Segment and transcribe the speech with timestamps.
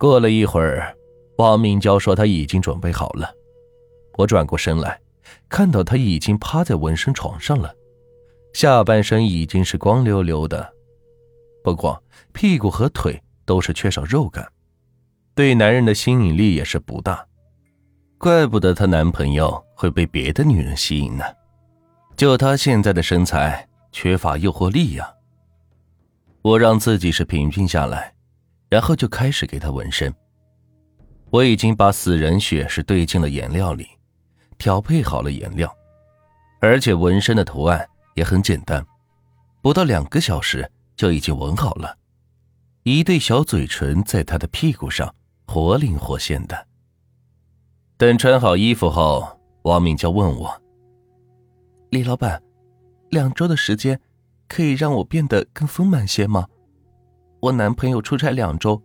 [0.00, 0.96] 过了一会儿，
[1.36, 3.30] 王明娇说他已经准备好了。
[4.16, 4.98] 我转过身来，
[5.46, 7.70] 看到他已经趴在纹身床上了，
[8.54, 10.72] 下半身已经是光溜溜的，
[11.62, 12.02] 不过
[12.32, 14.50] 屁股和腿都是缺少肉感，
[15.34, 17.26] 对男人的吸引力也是不大。
[18.16, 21.24] 怪不得她男朋友会被别的女人吸引呢，
[22.16, 25.12] 就她现在的身材，缺乏诱惑力呀。
[26.40, 28.14] 我让自己是平静下来，
[28.70, 30.14] 然后就开始给她纹身。
[31.30, 33.86] 我已经把死人血是兑进了颜料里，
[34.56, 35.70] 调配好了颜料，
[36.60, 38.84] 而且纹身的图案也很简单，
[39.60, 41.96] 不到两个小时就已经纹好了，
[42.84, 45.14] 一对小嘴唇在她的屁股上
[45.46, 46.66] 活灵活现的。
[47.96, 50.62] 等穿好衣服后，王敏娇问我
[51.90, 52.42] ：“李老板，
[53.10, 54.00] 两周的时间
[54.48, 56.46] 可以让我变得更丰满些吗？
[57.40, 58.80] 我男朋友出差两周，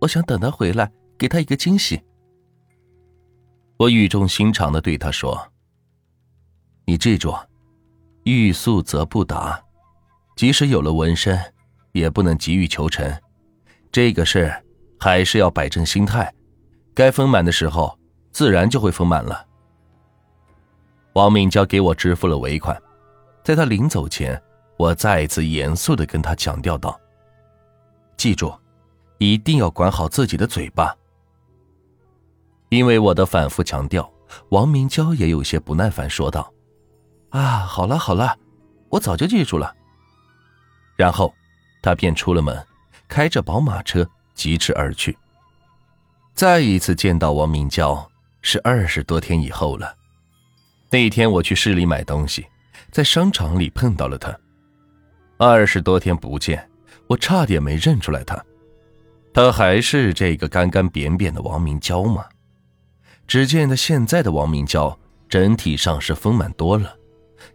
[0.00, 2.00] 我想等他回来给他一个惊喜。”
[3.78, 5.40] 我语重心长的对他说
[6.86, 7.34] ：“你记住，
[8.24, 9.62] 欲速则不达，
[10.36, 11.38] 即使有了纹身，
[11.92, 13.10] 也不能急于求成。
[13.92, 14.52] 这个事
[14.98, 16.32] 还是要摆正心态，
[16.94, 17.96] 该丰满的时候。”
[18.32, 19.44] 自然就会丰满了。
[21.14, 22.80] 王敏娇给我支付了尾款，
[23.42, 24.40] 在他临走前，
[24.78, 26.96] 我再一次严肃的跟他强调道
[28.20, 28.52] ：“记住，
[29.16, 30.94] 一定要管好自己的嘴巴。”
[32.68, 34.12] 因为我的反复强调，
[34.50, 36.52] 王明娇也有些不耐烦，说道
[37.30, 38.36] ：“啊，好了好了，
[38.90, 39.74] 我早就记住了。”
[40.96, 41.32] 然后，
[41.82, 42.62] 他便出了门，
[43.08, 45.16] 开着宝马车疾驰而去。
[46.34, 48.06] 再一次见到王明娇。
[48.42, 49.94] 是二十多天以后了。
[50.88, 52.46] 那天我去市里买东西，
[52.90, 54.34] 在商场里碰到了他。
[55.36, 56.69] 二十多天不见，
[57.10, 58.40] 我差点没认出来他。
[59.34, 62.24] 他还是这个干干扁扁的王明娇吗？
[63.26, 64.96] 只见他现在的王明娇
[65.28, 66.96] 整体上是丰满多了，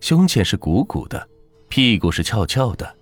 [0.01, 1.25] 胸前是鼓鼓的，
[1.69, 2.95] 屁股是翘翘的，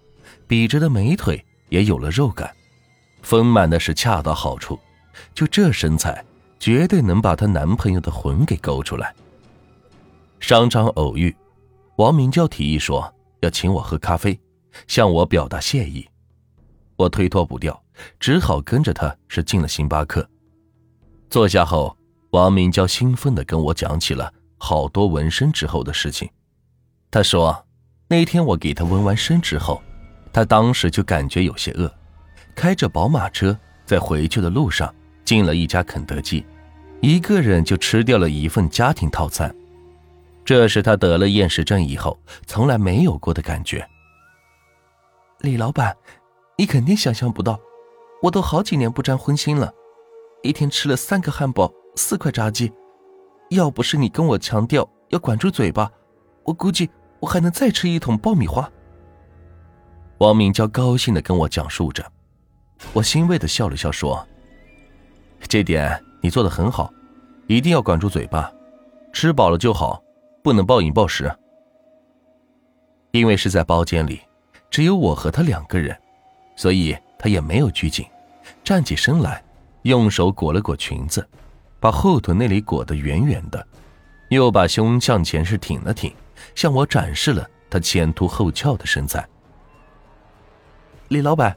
[0.45, 2.56] 笔直的美腿也有了肉感，
[3.23, 4.79] 丰满的是恰到好处。
[5.33, 6.23] 就这身材。
[6.59, 9.13] 绝对能把她男朋友的魂给勾出来。
[10.39, 11.35] 商场偶遇，
[11.97, 14.39] 王明娇提议说要请我喝咖啡，
[14.88, 16.07] 向我表达谢意。
[16.95, 17.81] 我推脱不掉，
[18.19, 20.27] 只好跟着他是进了星巴克。
[21.29, 21.97] 坐下后，
[22.31, 26.29] 王明娇兴奋地跟我讲起了好多纹身之后的事情。
[27.09, 27.65] 他说，
[28.07, 29.81] 那天我给他纹完身之后，
[30.31, 31.91] 他当时就感觉有些饿，
[32.55, 34.93] 开着宝马车在回去的路上
[35.25, 36.45] 进了一家肯德基。
[37.01, 39.53] 一个人就吃掉了一份家庭套餐，
[40.45, 43.85] 这是他得了厌食症以后从来没有过的感觉。
[45.39, 45.95] 李老板，
[46.57, 47.59] 你肯定想象不到，
[48.21, 49.73] 我都好几年不沾荤腥了，
[50.43, 52.71] 一天吃了三个汉堡、四块炸鸡，
[53.49, 55.91] 要不是你跟我强调要管住嘴巴，
[56.43, 58.71] 我估计我还能再吃一桶爆米花。
[60.19, 62.05] 王明娇高兴的跟我讲述着，
[62.93, 64.25] 我欣慰的笑了笑说
[65.47, 66.89] ：“这点。”你做的很好，
[67.47, 68.49] 一定要管住嘴巴，
[69.11, 70.01] 吃饱了就好，
[70.41, 71.29] 不能暴饮暴食。
[73.11, 74.21] 因为是在包间里，
[74.69, 75.93] 只有我和他两个人，
[76.55, 78.05] 所以他也没有拘谨，
[78.63, 79.43] 站起身来，
[79.83, 81.27] 用手裹了裹裙子，
[81.79, 83.65] 把后臀那里裹得圆圆的，
[84.29, 86.13] 又把胸向前是挺了挺，
[86.55, 89.27] 向我展示了他前凸后翘的身材。
[91.09, 91.55] 李老板，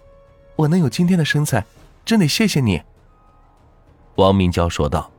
[0.57, 1.65] 我能有今天的身材，
[2.05, 2.83] 真得谢谢你。
[4.17, 5.11] 王明娇说道：“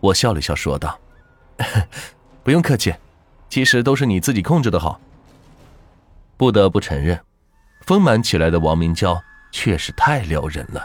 [0.00, 0.98] 我笑了笑，说道
[2.42, 2.94] ：‘不用客气，
[3.48, 5.00] 其实都是你自己控制的好。’
[6.36, 7.20] 不得不承认，
[7.86, 9.20] 丰满起来的王明娇
[9.52, 10.84] 确实太撩人了。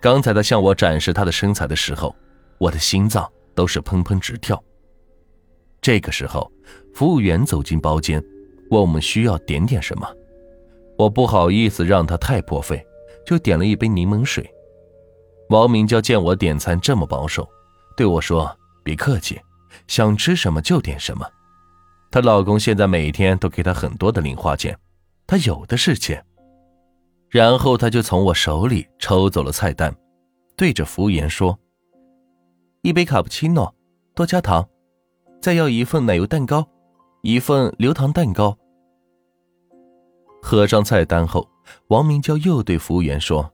[0.00, 2.14] 刚才她向我展示她的身材的时候，
[2.58, 4.62] 我的心脏都是砰砰直跳。
[5.80, 6.50] 这个时候，
[6.94, 8.22] 服务员走进包间，
[8.70, 10.08] 问我们需要点点什么。
[10.96, 12.84] 我不好意思让他太破费，
[13.26, 14.48] 就点了一杯柠檬水。”
[15.50, 17.46] 王明娇见我点餐这么保守，
[17.96, 19.38] 对我说：“别客气，
[19.86, 21.26] 想吃什么就点什么。”
[22.10, 24.74] 她老公现在每天都给她很多的零花钱，
[25.26, 26.24] 他有的是钱。
[27.28, 29.92] 然后他就从我手里抽走了菜单，
[30.56, 31.58] 对着服务员说
[32.82, 33.74] ：“一杯卡布奇诺，
[34.14, 34.68] 多加糖，
[35.40, 36.64] 再要一份奶油蛋糕，
[37.22, 38.56] 一份流糖蛋糕。”
[40.40, 41.48] 合上菜单后，
[41.88, 43.50] 王明娇又对服务员说。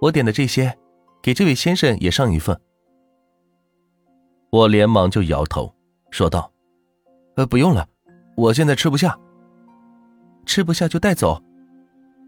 [0.00, 0.78] 我点的这些，
[1.22, 2.60] 给这位先生也上一份。
[4.50, 5.74] 我连忙就摇头，
[6.10, 6.52] 说道
[7.34, 7.88] ：“呃，不用了，
[8.36, 9.18] 我现在吃不下。
[10.44, 11.42] 吃不下就带走。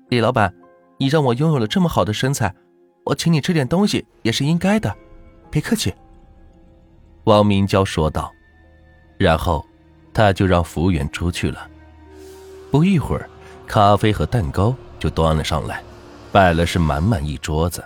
[0.08, 0.52] 李老板，
[0.98, 2.54] 你让我拥有了这么好的身材，
[3.04, 4.94] 我请你吃点东西也是应该的，
[5.50, 5.94] 别客气。”
[7.24, 8.32] 王明娇说道，
[9.18, 9.64] 然后
[10.14, 11.68] 他就让服务员出去了。
[12.70, 13.28] 不一会儿，
[13.66, 15.82] 咖啡和蛋糕就端了上来，
[16.30, 17.84] 摆了是满满一桌子。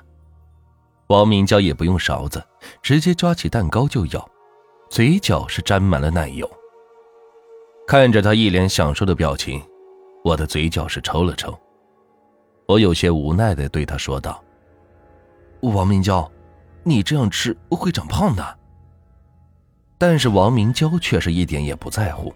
[1.07, 2.43] 王明娇也不用勺子，
[2.83, 4.29] 直接抓起蛋糕就咬，
[4.91, 6.49] 嘴角是沾满了奶油。
[7.87, 9.61] 看着他一脸享受的表情，
[10.23, 11.59] 我的嘴角是抽了抽。
[12.67, 14.43] 我有些无奈的对他说道
[15.61, 16.31] ：“王明娇，
[16.83, 18.59] 你这样吃会长胖的。”
[19.99, 22.33] 但是王明娇却是一点也不在乎，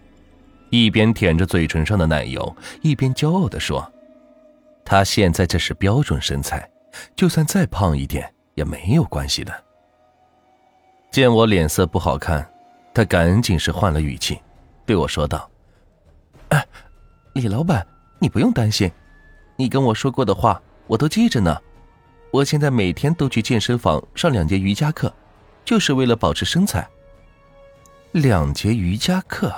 [0.71, 3.91] 一边舔着嘴唇上的奶油，一边骄傲的说
[4.85, 6.69] ：“她现在这是标准身材，
[7.17, 9.53] 就算再胖一点也没有关系的。”
[11.11, 12.45] 见我脸色不好看，
[12.93, 14.41] 他赶紧是换了语气，
[14.85, 15.49] 对我说道：“，
[17.35, 17.85] 李老板，
[18.21, 18.91] 你不用担心，
[19.57, 21.57] 你跟我说过的话我都记着呢。
[22.31, 25.13] 我现在每天都去健身房上两节瑜伽课，
[25.65, 26.89] 就是为了保持身材。”
[28.13, 29.53] 两节瑜伽课。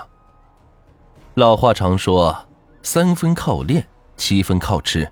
[1.35, 2.47] 老话常说，
[2.83, 3.87] 三分靠练，
[4.17, 5.07] 七分靠吃。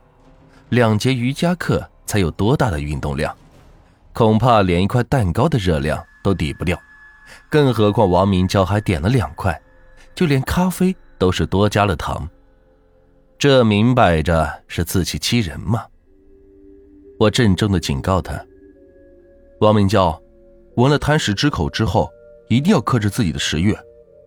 [0.71, 3.37] 两节瑜伽课才有多大的运动量？
[4.15, 6.79] 恐怕连一块蛋糕的热量都抵不掉。
[7.51, 9.61] 更何况王明娇还点了两块，
[10.15, 12.27] 就连咖啡都是多加了糖。
[13.45, 15.85] 这明摆着是自欺欺人嘛！
[17.19, 18.43] 我郑重的警告他
[19.61, 20.19] ：“王明娇，
[20.77, 22.11] 闻了贪食之口之后。”
[22.49, 23.77] 一定要克制自己的食欲，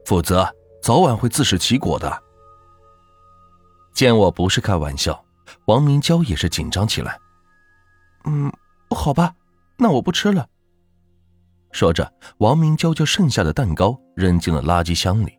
[0.06, 0.48] 否则
[0.84, 2.22] 早晚会自食其果的。
[3.92, 5.26] 见我不是开玩笑，
[5.66, 7.18] 王明娇也是紧张起来。
[8.26, 8.54] 嗯，
[8.92, 9.34] 好吧，
[9.80, 10.48] 那我不吃了。
[11.72, 15.32] 说着，王明娇将剩下的蛋糕扔进了垃圾箱里。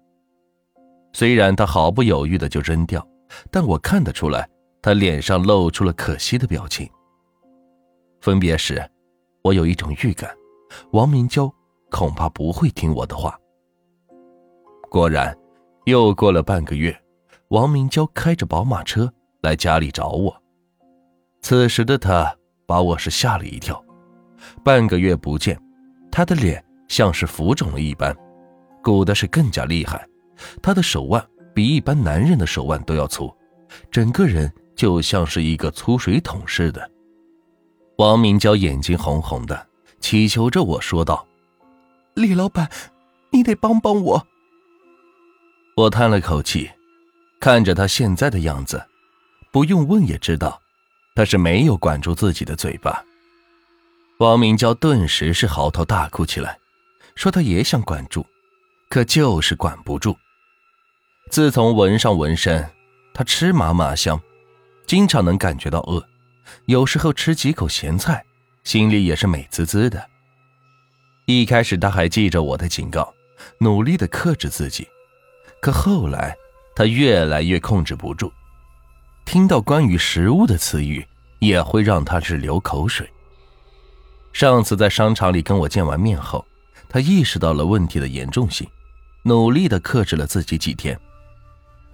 [1.12, 3.06] 虽然他毫不犹豫的就扔掉，
[3.50, 4.48] 但我看得出来，
[4.82, 6.88] 他脸上露出了可惜的表情。
[8.20, 8.82] 分别时，
[9.42, 10.30] 我有一种预感，
[10.92, 11.52] 王明娇。
[11.90, 13.34] 恐怕不会听我的话。
[14.90, 15.34] 果然，
[15.86, 16.94] 又过了半个月，
[17.48, 19.10] 王明娇开着宝马车
[19.40, 20.42] 来家里找我。
[21.40, 22.36] 此时的他
[22.66, 23.82] 把我是吓了一跳。
[24.62, 25.58] 半个月不见，
[26.12, 28.14] 他的脸像是浮肿了一般，
[28.82, 30.06] 鼓的是更加厉害。
[30.62, 33.35] 他的手腕比一般男人的手腕都要粗，
[33.91, 36.91] 整个人就像是一个粗水桶似的。
[37.97, 39.67] 王明娇眼睛红红的，
[40.00, 41.27] 祈求着我说道。
[42.15, 42.71] 李老板，
[43.31, 44.27] 你得帮帮我。
[45.77, 46.71] 我叹了口气，
[47.41, 48.85] 看着他现在的样子，
[49.53, 50.61] 不用问也知道，
[51.15, 53.05] 他是没有管住自己的嘴巴。
[54.19, 56.59] 王明娇顿时是嚎啕大哭起来，
[57.15, 58.27] 说他也想管住，
[58.89, 60.17] 可就是管不住。
[61.30, 62.69] 自从纹上纹身，
[63.12, 64.20] 他吃嘛嘛香，
[64.86, 66.04] 经常能感觉到饿，
[66.66, 68.25] 有时候吃几口咸菜，
[68.64, 70.04] 心里也是美滋滋的。
[71.26, 73.12] 一开始他还记着我的警告，
[73.58, 74.88] 努力的克制自己，
[75.60, 76.34] 可后来
[76.75, 78.32] 他越来越控制不住，
[79.26, 81.06] 听到关于食物的词语
[81.38, 83.08] 也会让他是流口水。
[84.32, 86.46] 上次在商场里跟我见完面后，
[86.88, 88.66] 他意识到了问题的严重性，
[89.25, 90.98] 努力的克制了自己几天，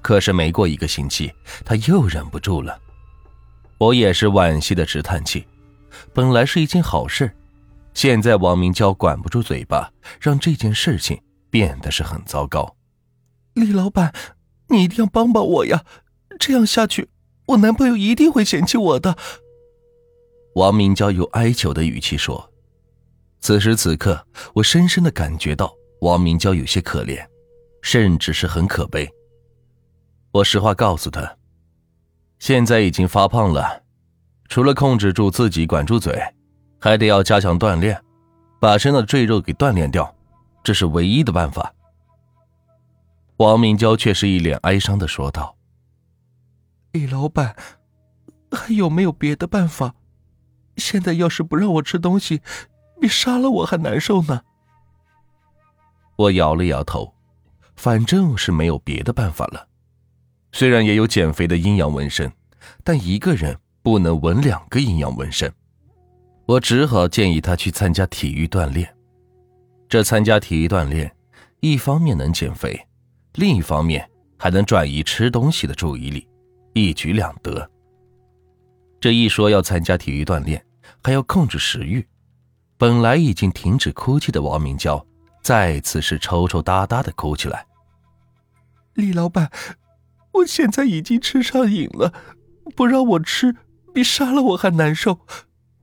[0.04, 1.32] 可是没过一个星期，
[1.64, 2.78] 他又忍不住了。
[3.78, 5.46] 我也是惋惜的直叹气，
[6.12, 7.34] 本来是一件好事。
[7.94, 11.18] 现在王明娇管不住嘴巴，让这件事情
[11.48, 12.76] 变得是很糟糕。
[13.54, 14.12] 李老板，
[14.68, 15.82] 你一定要帮帮我呀！
[16.38, 17.08] 这样下去，
[17.46, 19.16] 我男朋友一定会嫌弃我的。
[20.56, 22.52] 王明娇用哀求的语气说。
[23.40, 27.26] 此时此刻，我深深的感觉到王明娇有些可怜，
[27.80, 29.10] 甚至是很可悲。
[30.34, 31.36] 我实话告诉他，
[32.40, 33.84] 现在已经发胖了，
[34.48, 36.20] 除了控制住自己，管住嘴。
[36.80, 37.98] 还得要加强锻炼，
[38.60, 40.12] 把身上的赘肉给锻炼掉，
[40.64, 41.72] 这是唯一的办法。
[43.36, 45.56] 王明娇却是一脸哀伤的说道
[46.92, 47.54] ：“李老板，
[48.50, 49.94] 还有没有别的办法？
[50.76, 52.42] 现在要是不让我吃东西，
[53.00, 54.42] 比杀了我还难受呢。”
[56.16, 57.14] 我摇了摇头，
[57.76, 59.68] 反正是没有别的办法了。
[60.54, 62.32] 虽然也有减肥的阴阳纹身，
[62.84, 65.52] 但一个人不能纹两个阴阳纹身。
[66.46, 68.88] 我只好建议他去参加体育锻炼。
[69.88, 71.12] 这参加体育锻炼，
[71.58, 72.80] 一方面能减肥，
[73.32, 74.08] 另一方面
[74.38, 76.24] 还能转移吃东西的注意力，
[76.72, 77.68] 一举两得。
[79.00, 80.64] 这一说要参加体育锻炼，
[81.02, 82.06] 还要控制食欲，
[82.78, 85.04] 本来已经停止哭泣的王明娇，
[85.42, 87.66] 再次是抽抽搭搭的哭起来。
[88.94, 89.50] 李老板，
[90.34, 92.12] 我现在已经吃上瘾了，
[92.74, 93.56] 不让我吃，
[93.92, 95.20] 比杀了我还难受。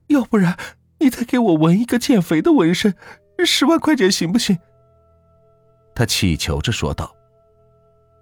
[0.08, 0.58] 要不然
[1.00, 2.94] 你再给我纹一个减肥的纹身，
[3.44, 4.58] 十万块钱行不行？
[5.94, 7.14] 他乞求着说道。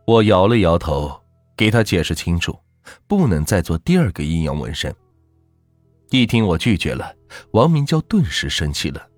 [0.06, 1.20] 我摇了摇头，
[1.56, 2.58] 给他解释清楚，
[3.06, 4.94] 不能再做第二个阴阳纹身。
[6.10, 7.14] 一听我拒绝了，
[7.52, 9.08] 王明娇顿时生气了，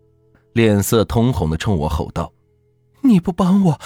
[0.53, 2.33] 脸色通红的冲我吼道
[3.03, 3.81] ：“你不帮我，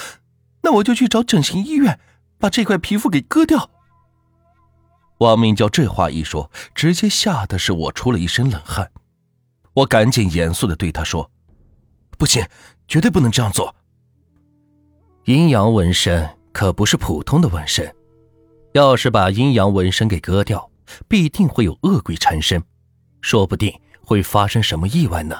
[0.62, 2.00] 那我就去找整形医院，
[2.38, 3.70] 把这块皮肤给割掉。”
[5.18, 8.90] 王明娇这话一说，直接吓得是我出了一身冷汗。
[9.74, 11.30] 我赶紧严肃的对他说
[12.18, 12.46] ：“不行，
[12.88, 13.74] 绝对不能这样做。
[15.24, 17.94] 阴阳纹身。”可不是普通的纹身，
[18.72, 20.70] 要是把阴阳纹身给割掉，
[21.06, 22.64] 必定会有恶鬼缠身，
[23.20, 25.38] 说不定会发生什么意外呢。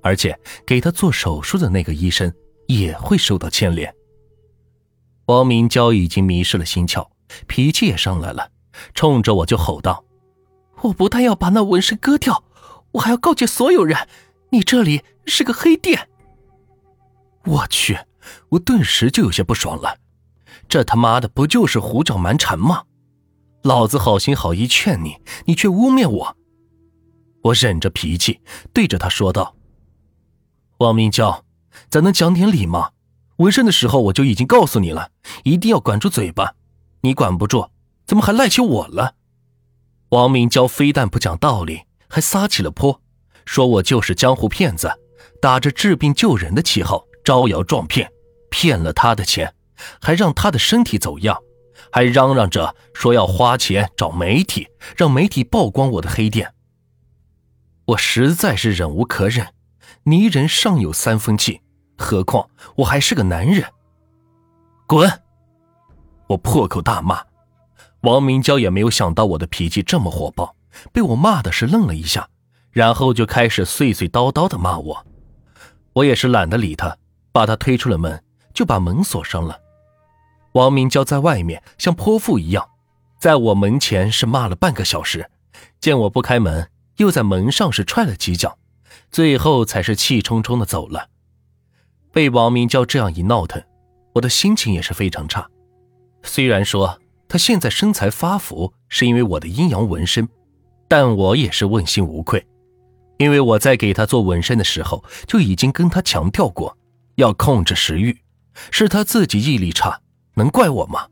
[0.00, 0.34] 而且
[0.66, 2.32] 给他做手术的那个医生
[2.66, 3.94] 也会受到牵连。
[5.26, 7.08] 王明娇已经迷失了心窍，
[7.46, 8.50] 脾气也上来了，
[8.94, 10.04] 冲着我就吼道
[10.82, 12.44] ：“我不但要把那纹身割掉，
[12.92, 14.08] 我还要告诫所有人，
[14.50, 16.08] 你这里是个黑店。”
[17.44, 17.98] 我去，
[18.50, 19.98] 我顿时就有些不爽了。
[20.68, 22.84] 这他妈的不就是胡搅蛮缠吗？
[23.62, 26.36] 老子好心好意劝你，你却污蔑我。
[27.42, 28.40] 我忍着脾气
[28.72, 29.56] 对着他说道
[30.78, 31.44] ：“王明娇，
[31.88, 32.90] 咱能讲点理吗？
[33.36, 35.10] 纹身的时候我就已经告诉你了，
[35.44, 36.54] 一定要管住嘴巴。
[37.02, 37.70] 你管不住，
[38.06, 39.14] 怎么还赖起我了？”
[40.10, 43.00] 王明娇非但不讲道理，还撒起了泼，
[43.44, 44.90] 说我就是江湖骗子，
[45.40, 48.10] 打着治病救人的旗号招摇撞骗，
[48.50, 49.52] 骗了他的钱。
[50.00, 51.38] 还让他的身体走样，
[51.92, 56.54] 还嚷嚷着说要花钱找媒体，让媒体曝光我的黑店。
[57.84, 59.48] 我实在是忍无可忍，
[60.04, 61.60] 泥人尚有三分气，
[61.96, 63.64] 何况我还是个男人。
[64.86, 65.10] 滚！
[66.28, 67.22] 我破口大骂。
[68.02, 70.54] 王明娇也没有想到我的脾气这么火爆，
[70.92, 72.28] 被我骂的是愣了一下，
[72.70, 75.06] 然后就开始碎碎叨叨的骂我。
[75.92, 76.96] 我也是懒得理他，
[77.32, 78.22] 把他推出了门，
[78.54, 79.58] 就把门锁上了。
[80.52, 82.68] 王明娇在外面像泼妇一样，
[83.18, 85.28] 在我门前是骂了半个小时，
[85.80, 88.58] 见我不开门，又在门上是踹了几脚，
[89.10, 91.08] 最后才是气冲冲的走了。
[92.16, 93.62] 被王明娇这样一闹腾，
[94.14, 95.46] 我的心情也是非常差。
[96.22, 100.26] 虽然说她现在身材发福是因为我的阴阳纹身，
[100.88, 102.42] 但我也是问心无愧，
[103.18, 106.74] 因为我在给她做纹身的时候就已经跟她强调过，
[107.16, 108.18] 要控制食欲，
[108.70, 110.00] 是她自己毅力差。
[110.36, 111.06] 能怪我吗？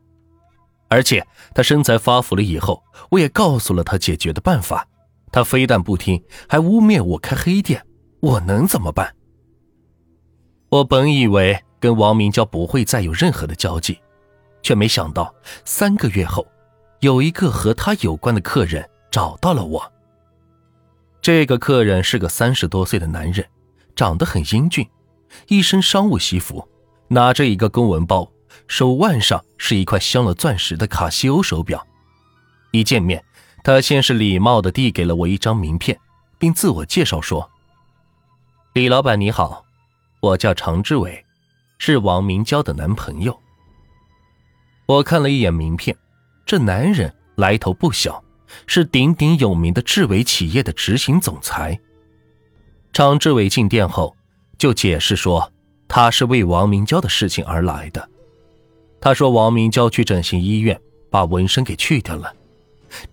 [0.87, 4.87] 而且他身材发福了以后，我也告诉了他解决的办法，
[5.31, 7.85] 他非但不听，还污蔑我开黑店，
[8.21, 9.13] 我能怎么办？
[10.69, 13.99] 我本以为跟王明娇不会再有任何的交际，
[14.61, 16.45] 却没想到三个月后，
[16.99, 19.91] 有一个和他有关的客人找到了我。
[21.21, 23.45] 这个客人是个三十多岁的男人，
[23.95, 24.87] 长得很英俊，
[25.47, 26.67] 一身商务西服，
[27.07, 28.31] 拿着一个公文包。
[28.67, 31.85] 手腕上是一块镶了钻石的卡西欧手表。
[32.71, 33.23] 一见面，
[33.63, 35.99] 他先是礼貌地递给了我一张名片，
[36.37, 37.51] 并自我介绍说
[38.73, 39.64] ：“李老板你好，
[40.25, 41.23] 我叫常志伟，
[41.77, 43.39] 是王明娇的男朋友。”
[44.87, 45.95] 我看了一眼名片，
[46.47, 48.23] 这男人来头不小，
[48.65, 51.79] 是鼎鼎有名的志伟企业的执行总裁。
[52.91, 54.15] 常志伟进店后
[54.57, 55.51] 就解释说，
[55.87, 58.09] 他是为王明娇的事情而来的。
[59.01, 60.79] 他说：“王明娇去整形医院
[61.11, 62.33] 把纹身给去掉了。”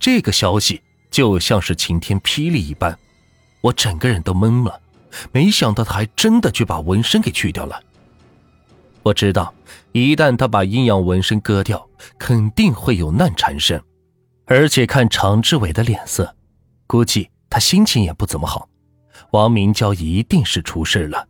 [0.01, 2.99] 这个消息就像是晴天霹雳一般，
[3.61, 4.81] 我整个人都懵了。
[5.33, 7.83] 没想到他还真的去把纹身给去掉了。
[9.03, 9.53] 我知道，
[9.93, 11.89] 一旦他把阴阳纹身割掉，
[12.19, 13.83] 肯定会有难缠身。
[14.47, 16.35] 而且看常志伟的脸色，
[16.87, 18.69] 估计他心情也不怎么好。
[19.31, 21.27] 王明娇一定是出事了。